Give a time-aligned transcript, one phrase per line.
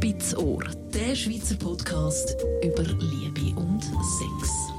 [0.00, 2.34] Spitzohr, der Schweizer Podcast
[2.64, 4.70] über Liebe und Sex.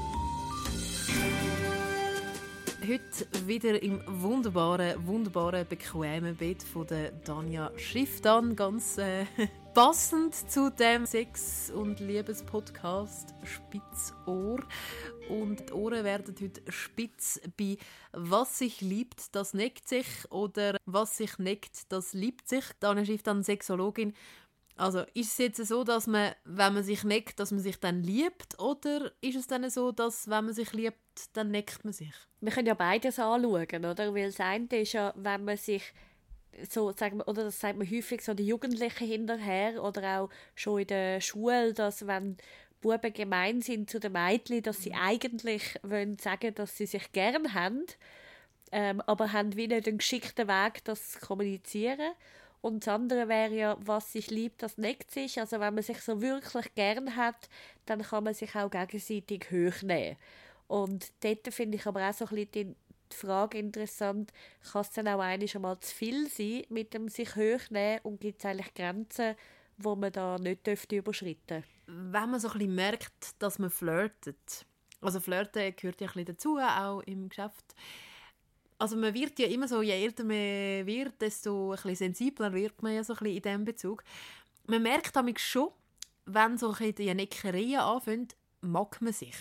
[2.82, 8.56] Heute wieder im wunderbaren, wunderbaren, bequemen Bett von der Danja Schifftan.
[8.56, 9.26] Ganz äh,
[9.74, 14.64] passend zu dem Sex- und Liebespodcast Spitzohr.
[15.28, 17.76] Und die Ohren werden heute spitz bei
[18.12, 22.64] «Was sich liebt, das neckt sich» oder «Was sich neckt, das liebt sich».
[22.80, 24.14] Danja Schifftan, Sexologin.
[24.76, 28.02] Also ist es jetzt so, dass man, wenn man sich neckt, dass man sich dann
[28.02, 28.58] liebt?
[28.58, 30.96] Oder ist es dann so, dass wenn man sich liebt,
[31.34, 32.12] dann neckt man sich?
[32.40, 34.14] Wir können ja beides anschauen, oder?
[34.14, 35.92] Weil das eine ist ja, wenn man sich
[36.68, 40.80] so, sagen wir, oder das sagt man häufig so die Jugendlichen hinterher oder auch schon
[40.80, 42.36] in der Schule, dass wenn
[42.80, 47.54] Buben gemein sind zu den Mädchen, dass sie eigentlich wollen sagen, dass sie sich gern
[47.54, 47.86] haben,
[48.72, 52.12] ähm, aber haben wie nicht einen geschickten Weg, das zu kommunizieren.
[52.62, 55.40] Und das andere wäre ja, was sich liebt, das neckt sich.
[55.40, 57.48] Also wenn man sich so wirklich gern hat,
[57.86, 60.16] dann kann man sich auch gegenseitig hochnehmen.
[60.68, 62.76] Und dort finde ich aber auch so ein bisschen
[63.12, 64.32] die Frage interessant,
[64.70, 68.20] kann es dann auch eigentlich schon mal zu viel sein mit dem sich hochnehmen und
[68.20, 69.34] gibt es eigentlich Grenzen,
[69.76, 74.64] wo man da nicht dürfte überschreiten Wenn man so ein bisschen merkt, dass man flirtet,
[75.00, 77.74] also flirten gehört ja ein bisschen dazu, auch im Geschäft,
[78.82, 82.82] also man wird ja immer so, je älter man wird, desto ein bisschen sensibler wird
[82.82, 84.02] man ja so ein bisschen in diesem Bezug.
[84.66, 85.70] Man merkt damit schon,
[86.26, 88.26] wenn so ein die Neckereien anfangen,
[88.60, 89.36] mag man sich.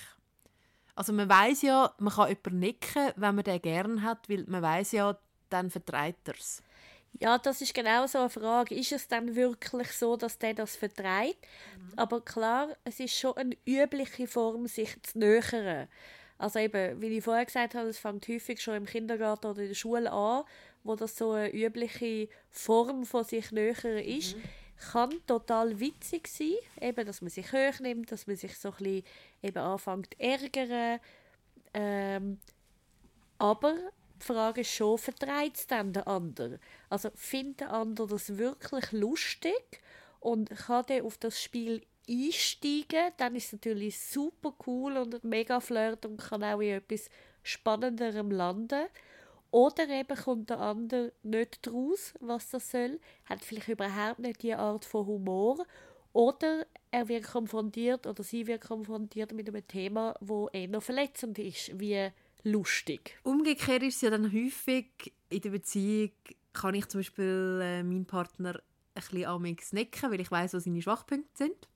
[0.94, 4.62] Also man weiß ja, man kann jemanden necken, wenn man den gern hat, weil man
[4.62, 5.18] weiß ja,
[5.50, 6.62] dann vertreibt er es.
[7.20, 8.76] Ja, das ist genau so eine Frage.
[8.76, 11.48] Ist es dann wirklich so, dass der das vertreibt?
[11.78, 11.94] Mhm.
[11.96, 15.88] Aber klar, es ist schon eine übliche Form, sich zu nähern.
[16.42, 19.68] Also eben, wie ich vorher gesagt habe, es fängt häufig schon im Kindergarten oder in
[19.68, 20.44] der Schule an,
[20.84, 24.36] wo das so eine übliche Form von sich nähern ist.
[24.36, 24.42] Mhm.
[24.92, 29.04] Kann total witzig sein, eben, dass man sich hochnimmt, dass man sich so ein bisschen
[29.44, 31.00] eben anfängt zu ärgern.
[31.76, 32.40] Ähm,
[33.38, 33.76] aber
[34.20, 36.60] die Frage ist schon, vertreibt es dann der andere?
[36.90, 39.80] Also findet der andere das wirklich lustig
[40.20, 45.60] und kann der auf das Spiel einsteigen, dann ist es natürlich super cool und mega
[45.60, 47.10] flirt und kann auch in etwas
[47.44, 48.86] Spannenderem landen.
[49.52, 54.54] Oder eben kommt der andere nicht draus, was das soll, hat vielleicht überhaupt nicht die
[54.54, 55.66] Art von Humor.
[56.14, 61.78] Oder er wird konfrontiert oder sie wird konfrontiert mit einem Thema, wo eher verletzend ist,
[61.80, 62.10] wie
[62.44, 63.18] lustig.
[63.24, 66.12] Umgekehrt ist es ja dann häufig in der Beziehung,
[66.54, 68.62] kann ich zum Beispiel äh, meinen Partner
[68.94, 71.68] ein bisschen necken, weil ich weiß, was seine Schwachpunkte sind.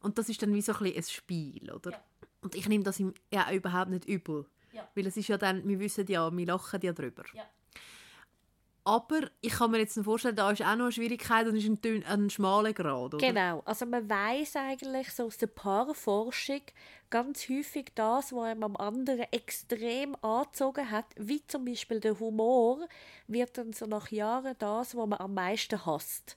[0.00, 1.92] Und das ist dann wie so ein, ein Spiel, oder?
[1.92, 2.02] Ja.
[2.42, 4.46] Und ich nehme das ihm ja überhaupt nicht übel.
[4.72, 4.88] Ja.
[4.94, 7.24] Weil es ist ja dann, wir wissen ja, wir lachen ja drüber.
[7.34, 7.44] Ja.
[8.82, 11.80] Aber ich kann mir jetzt vorstellen, da ist auch noch eine Schwierigkeit und ist ein,
[11.82, 13.18] dünn, ein schmaler Grad, oder?
[13.18, 13.62] Genau.
[13.66, 16.62] Also man weiß eigentlich so aus der Paarforschung
[17.10, 22.88] ganz häufig das, was einem am anderen extrem angezogen hat, wie zum Beispiel der Humor,
[23.26, 26.36] wird dann so nach Jahren das, was man am meisten hasst.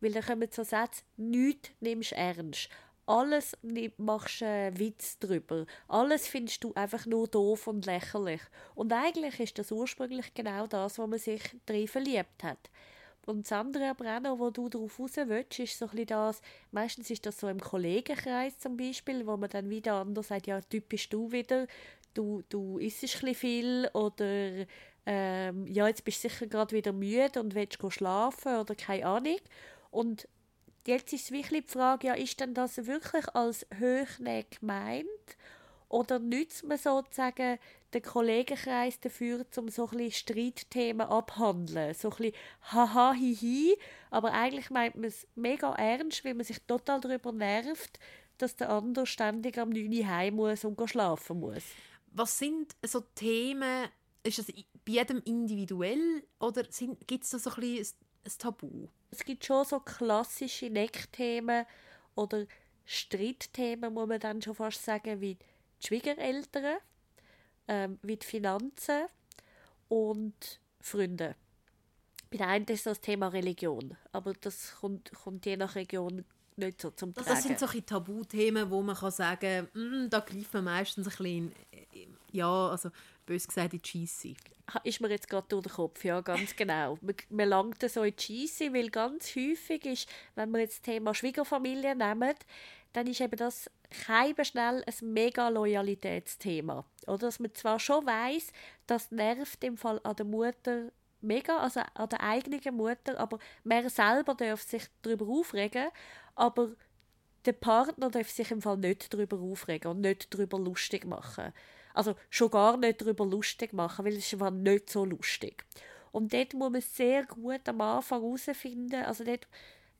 [0.00, 2.68] Weil dann kommen so Sätze, nichts nimmst du ernst
[3.06, 3.56] alles
[3.98, 5.66] machst du einen Witz drüber.
[5.88, 8.40] Alles findest du einfach nur doof und lächerlich.
[8.74, 12.70] Und eigentlich ist das ursprünglich genau das, wo man sich drin verliebt hat.
[13.26, 17.24] Und das andere noch, wo du darauf raus willst, ist so ein das, meistens ist
[17.24, 21.32] das so im Kollegenkreis zum Beispiel, wo man dann wieder anders sagt, ja, typisch du
[21.32, 21.66] wieder,
[22.12, 24.66] du, du isst ein viel oder
[25.06, 29.38] ähm, ja, jetzt bist du sicher gerade wieder müde und willst schlafen oder keine Ahnung.
[29.90, 30.28] Und
[30.86, 35.06] Jetzt ist wirklich die Frage, ja, ist denn das wirklich als Höchne gemeint?
[35.88, 37.58] Oder nützt man sozusagen
[37.94, 41.94] den Kollegenkreis dafür, um so ein Streitthemen abhandeln?
[41.94, 42.34] So ein bisschen
[42.72, 43.76] haha, hihi,
[44.10, 47.98] aber eigentlich meint man es mega ernst, weil man sich total darüber nervt,
[48.38, 51.62] dass der andere ständig am 9 Uhr heim muss und schlafen muss.
[52.12, 53.88] Was sind so Themen,
[54.22, 56.64] ist das bei jedem individuell oder
[57.06, 58.88] gibt es da so ein bisschen ein Tabu?
[59.14, 61.66] Es gibt schon so klassische Neckthemen
[62.16, 62.46] oder
[62.84, 66.78] Streitthemen, muss man dann schon fast sagen, wie die Schwiegereltern,
[67.68, 69.06] ähm, wie die Finanzen
[69.88, 71.36] und Freunde.
[72.28, 76.24] Bei der einen ist das Thema Religion, aber das kommt, kommt je nach Region
[76.56, 77.28] nicht so zum Tragen.
[77.28, 81.16] Das sind solche Tabuthemen, wo man kann sagen kann, mm, da greift man meistens ein
[81.16, 81.52] bisschen,
[81.92, 82.90] in, ja, also
[83.24, 84.34] bös gesagt in die Scheisse.
[84.82, 86.98] Ist mir jetzt gerade durch den Kopf, ja, ganz genau.
[87.02, 90.82] man, man langt so in die Scheisse, weil ganz häufig ist, wenn wir jetzt das
[90.82, 92.34] Thema Schwiegerfamilie nehmen,
[92.92, 96.84] dann ist eben das kein schnell ein mega Loyalitätsthema.
[97.06, 98.52] Oder dass man zwar schon weiß,
[98.86, 100.90] das nervt im Fall an der Mutter
[101.24, 105.88] mega, also an der eigenen Mutter, aber man selber darf sich darüber aufregen,
[106.34, 106.72] aber
[107.44, 111.52] der Partner darf sich im Fall nicht darüber aufregen und nicht darüber lustig machen.
[111.94, 115.64] Also schon gar nicht darüber lustig machen, weil es einfach nicht so lustig.
[116.12, 119.48] Und dort muss man sehr gut am Anfang herausfinden, also dort,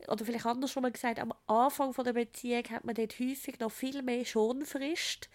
[0.07, 3.59] oder vielleicht anders schon mal gesagt, am Anfang von der Beziehung hat man dort häufig
[3.59, 5.31] noch viel mehr Schonfrist,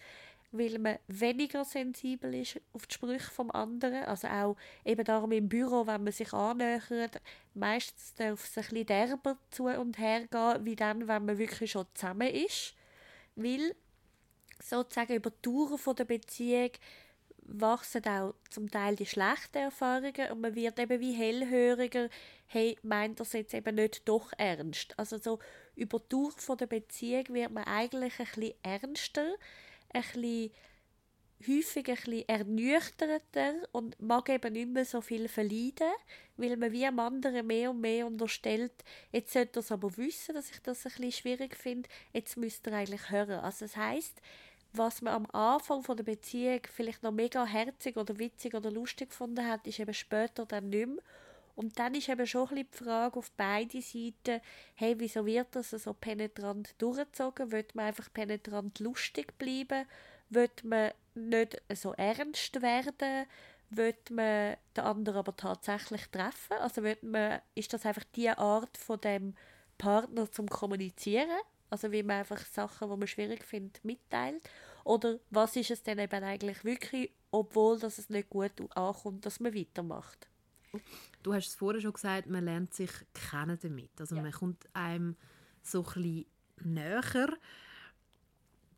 [0.52, 4.04] weil man weniger sensibel ist auf die Sprüche vom anderen.
[4.04, 7.20] Also auch eben darum im Büro, wenn man sich annähert,
[7.54, 11.70] meistens darf es ein bisschen derber zu und her gehen, wie dann, wenn man wirklich
[11.70, 12.74] schon zusammen ist.
[13.36, 13.74] Weil
[14.62, 16.70] sozusagen über die Dauer der Beziehung
[17.52, 22.08] wachsen auch zum Teil die schlechten Erfahrungen und man wird eben wie hellhöriger,
[22.46, 24.96] hey, meint das jetzt eben nicht doch ernst.
[24.98, 25.38] Also so
[25.74, 29.34] über die Dauer der Beziehung wird man eigentlich ein bisschen ernster,
[29.92, 30.50] ein bisschen
[31.46, 35.90] häufig ein bisschen ernüchterter und mag eben nicht mehr so viel verleiden,
[36.36, 38.72] weil man wie am anderen mehr und mehr unterstellt,
[39.10, 42.78] jetzt sollte er aber wissen, dass ich das ein bisschen schwierig finde, jetzt müsste er
[42.78, 43.40] eigentlich hören.
[43.40, 44.20] Also das heißt,
[44.72, 49.10] was man am Anfang von der Beziehung vielleicht noch mega herzig oder witzig oder lustig
[49.10, 51.02] gefunden hat, ist eben später dann nicht mehr.
[51.56, 54.40] Und dann ist eben schon ein bisschen die Frage auf beide Seiten,
[54.74, 57.52] hey, wieso wird das so penetrant durchgezogen?
[57.52, 59.86] Wird man einfach penetrant lustig bleiben?
[60.30, 63.26] Wird man nicht so ernst werden?
[63.68, 66.56] Wird man den anderen aber tatsächlich treffen?
[66.60, 69.34] Also wird man, ist das einfach die Art von dem
[69.76, 71.40] Partner zum Kommunizieren?
[71.70, 74.42] Also wie man einfach Sachen, die man schwierig findet, mitteilt.
[74.84, 79.40] Oder was ist es denn eben eigentlich wirklich, obwohl dass es nicht gut ankommt, dass
[79.40, 80.28] man weitermacht.
[81.22, 83.90] Du hast es vorher schon gesagt, man lernt sich kennen damit.
[83.98, 84.22] Also ja.
[84.22, 85.16] man kommt einem
[85.62, 86.26] so ein bisschen
[86.64, 87.28] näher.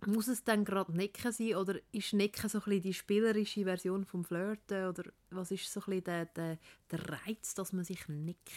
[0.05, 4.05] Muss es dann gerade Necken sein oder ist Necken so ein bisschen die spielerische Version
[4.05, 6.59] vom Flirten oder was ist so ein bisschen der, der,
[6.91, 8.51] der Reiz, dass man sich nickt?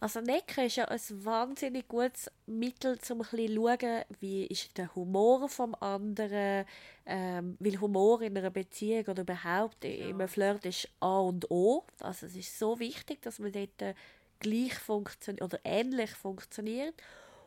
[0.00, 4.78] Also Necken ist ja ein wahnsinnig gutes Mittel, um ein bisschen zu schauen, wie ist
[4.78, 6.64] der Humor vom anderen,
[7.04, 9.90] ähm, weil Humor in einer Beziehung oder überhaupt ja.
[9.90, 11.84] im Flirt ist A und O.
[12.00, 13.96] Also es ist so wichtig, dass man dort
[14.38, 16.94] gleich funktioniert oder ähnlich funktioniert.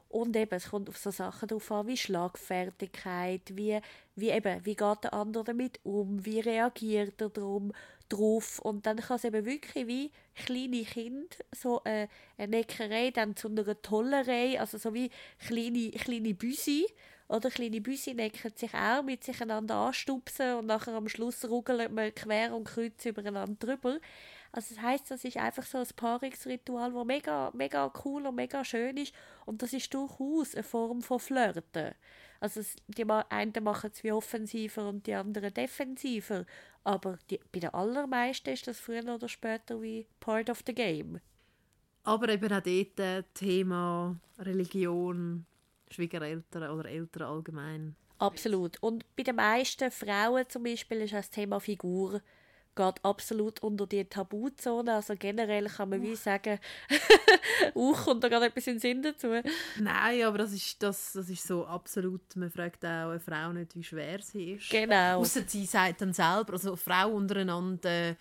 [0.09, 3.79] Und eben, es kommt auf so Sachen drauf an, wie Schlagfertigkeit, wie,
[4.15, 7.71] wie eben, wie geht der andere damit um, wie reagiert er darum,
[8.11, 8.59] drauf.
[8.59, 13.47] Und dann kann es eben wirklich wie kleine Kinder so äh, eine Neckerei dann zu
[13.47, 15.09] einer Tollerei, also so wie
[15.39, 16.85] kleine, kleine Büsi,
[17.31, 21.89] oder kleine Büsi necken sich auch mit sich einander anstupsen und nachher am Schluss ruggelt
[21.89, 23.99] man quer und kreuz übereinander drüber.
[24.53, 28.65] Also das heißt, das ist einfach so ein Paarungsritual, das mega, mega cool und mega
[28.65, 29.13] schön ist
[29.45, 31.95] und das ist durchaus eine Form von Flirten.
[32.41, 36.45] Also die einen machen es wie offensiver und die anderen defensiver,
[36.83, 41.21] aber die, bei den allermeisten ist das früher oder später wie part of the game.
[42.03, 45.45] Aber eben auch dort äh, Thema Religion,
[45.91, 47.95] Schwiegereltern oder Eltern allgemein.
[48.17, 48.81] Absolut.
[48.81, 52.21] Und bei den meisten Frauen zum Beispiel ist das Thema Figur
[52.75, 54.95] geht absolut unter die Tabuzone.
[54.95, 56.59] Also generell kann man wie sagen,
[57.75, 59.27] auch kommt da gerade etwas in den Sinn dazu.
[59.79, 63.75] Nein, aber das ist, das, das ist so absolut, man fragt auch eine Frau nicht,
[63.75, 64.69] wie schwer sie ist.
[64.69, 65.19] Genau.
[65.19, 68.15] Außer sie sagt dann selber, also Frau untereinander,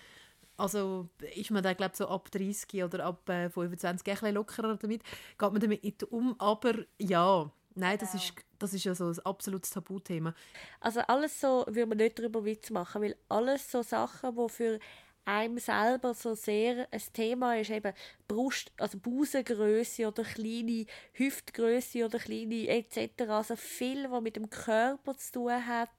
[0.57, 4.77] also ist man da glaube so ab 30 oder ab äh, 25 ein bisschen lockerer
[4.77, 9.07] damit, geht man damit nicht um, aber ja, Nein, das ist, das ist ja so
[9.07, 10.35] ein absolutes Tabuthema.
[10.81, 14.79] Also alles so würde man nicht darüber Witz machen, weil alles so Sachen, die für
[15.25, 17.93] einem selber so sehr ein Thema ist, eben
[18.27, 23.23] Brust, also Busengröße oder kleine Hüftgröße oder kleine etc.
[23.29, 25.91] Also viel, was mit dem Körper zu tun hat,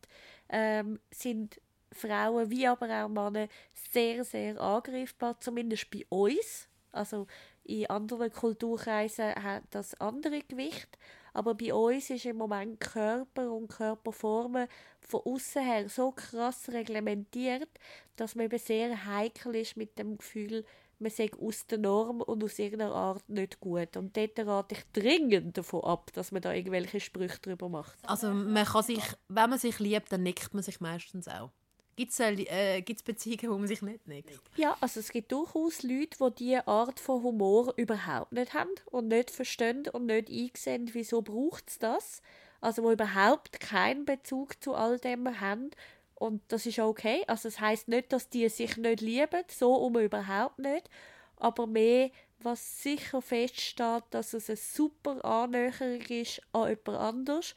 [0.50, 1.62] ähm, sind
[1.94, 6.68] Frauen wie aber auch Männer sehr, sehr angreifbar, zumindest bei uns.
[6.92, 7.28] Also
[7.64, 10.98] in anderen Kulturkreisen hat das andere Gewicht.
[11.34, 14.68] Aber bei uns ist im Moment Körper und Körperformen
[15.00, 17.70] von außen her so krass reglementiert,
[18.16, 20.66] dass man eben sehr heikel ist mit dem Gefühl,
[21.00, 23.98] man sei aus der Norm und aus irgendeiner Art nicht gut.
[23.98, 27.98] Und dort rate ich dringend davon ab, dass man da irgendwelche Sprüche drüber macht.
[28.04, 31.52] Also man kann sich, wenn man sich liebt, dann nickt man sich meistens auch.
[31.96, 34.32] Gibt es äh, Beziehungen, wo man sich nicht nickt?
[34.56, 39.08] Ja, also es gibt durchaus Leute, die diese Art von Humor überhaupt nicht haben und
[39.10, 42.22] nicht verstehen und nicht einsehen, wieso braucht es das.
[42.62, 45.72] Also wo überhaupt keinen Bezug zu all dem haben.
[46.16, 47.24] Und das ist okay.
[47.28, 50.90] Also es heißt nicht, dass die sich nicht lieben, so um überhaupt nicht.
[51.38, 57.56] Aber mehr, was sicher feststeht, dass es eine super Annäherung ist an jemand anderes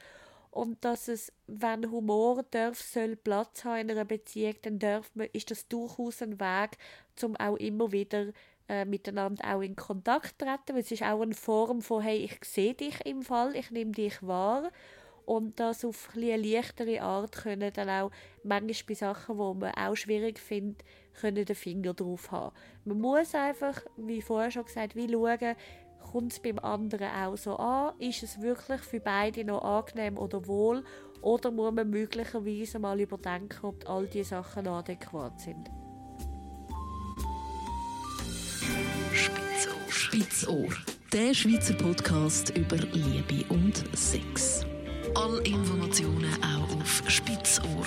[0.54, 5.26] und dass es, wenn Humor darf, soll Platz haben in einer Beziehung, dann darf man,
[5.32, 6.78] ist das durchaus ein Weg,
[7.22, 8.28] um auch immer wieder
[8.68, 12.38] äh, miteinander auch in Kontakt treten, weil es ist auch eine Form von, hey, ich
[12.44, 14.70] sehe dich im Fall, ich nehme dich wahr
[15.26, 18.10] und das auf eine leichtere Art können dann auch
[18.44, 20.84] manchmal bei Sachen, die man auch schwierig findet,
[21.20, 22.54] können den Finger drauf haben.
[22.84, 25.56] Man muss einfach, wie vorher schon gesagt, wie schauen,
[26.04, 27.94] kommt es beim anderen auch so an?
[27.98, 30.84] Ist es wirklich für beide noch angenehm oder wohl?
[31.20, 35.70] Oder muss man möglicherweise mal überdenken, ob all diese Sachen adäquat sind?
[39.12, 39.88] Spitzohr.
[39.88, 40.68] Spitzohr.
[41.12, 44.66] Der Schweizer Podcast über Liebe und Sex.
[45.14, 47.84] Alle Informationen auch auf spitzohr.ch.